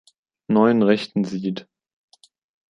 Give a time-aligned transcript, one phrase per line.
[0.47, 1.67] Neuen Rechten“ sieht.